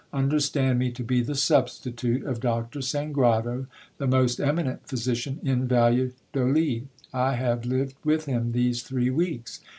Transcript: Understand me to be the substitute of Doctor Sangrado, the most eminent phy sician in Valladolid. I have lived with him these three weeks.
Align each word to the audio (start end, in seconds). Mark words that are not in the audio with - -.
Understand 0.13 0.79
me 0.79 0.89
to 0.93 1.03
be 1.03 1.21
the 1.21 1.35
substitute 1.35 2.23
of 2.23 2.39
Doctor 2.39 2.79
Sangrado, 2.81 3.67
the 3.99 4.07
most 4.07 4.39
eminent 4.39 4.87
phy 4.87 4.97
sician 4.97 5.37
in 5.43 5.67
Valladolid. 5.67 6.87
I 7.13 7.35
have 7.35 7.65
lived 7.67 7.93
with 8.03 8.25
him 8.25 8.51
these 8.53 8.81
three 8.81 9.11
weeks. 9.11 9.59